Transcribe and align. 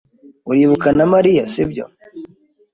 Uribuka 0.49 0.87
na 0.97 1.05
Mariya, 1.13 1.43
sibyo? 1.53 1.85